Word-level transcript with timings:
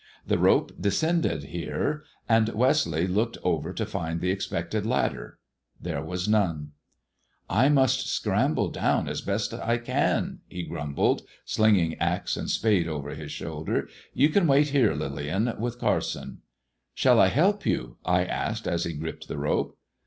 The 0.25 0.39
rope 0.39 0.71
descended 0.81 1.43
here, 1.43 2.03
and 2.27 2.49
Westleigh 2.49 3.05
looked 3.05 3.37
over 3.43 3.71
to 3.71 3.85
find 3.85 4.19
the 4.19 4.31
expected 4.31 4.83
ladder. 4.83 5.37
There 5.79 6.01
was 6.01 6.27
nona 6.27 6.69
''I 7.47 7.71
must 7.71 8.07
scramble 8.07 8.69
down 8.69 9.07
as 9.07 9.21
best 9.21 9.53
I 9.53 9.77
can," 9.77 10.39
he 10.49 10.63
grumbled, 10.63 11.21
slinging 11.45 11.99
axe 11.99 12.35
and 12.35 12.49
spade 12.49 12.87
over 12.87 13.11
his 13.11 13.31
shoulder.'' 13.31 13.87
You 14.15 14.29
can 14.29 14.47
wait 14.47 14.69
here, 14.69 14.95
Lillian, 14.95 15.53
with 15.59 15.77
Carson." 15.77 16.39
^^ 16.97 16.97
Sliall 16.97 17.19
I 17.19 17.27
help 17.27 17.67
you 17.67 17.97
V* 18.03 18.05
I 18.05 18.23
asked, 18.25 18.67
as 18.67 18.85
he 18.85 18.93
gripped 18.93 19.27
the 19.27 19.37
rope. 19.37 19.77